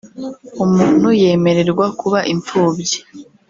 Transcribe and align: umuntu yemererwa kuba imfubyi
umuntu 0.63 1.07
yemererwa 1.21 1.85
kuba 1.99 2.19
imfubyi 2.33 2.97